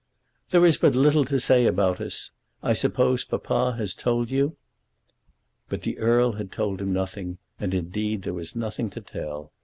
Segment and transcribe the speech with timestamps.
[0.49, 2.31] "There is but little to say about us.
[2.63, 4.57] I suppose Papa has told you?"
[5.69, 9.51] But the Earl had told him nothing, and indeed, there was nothing to tell.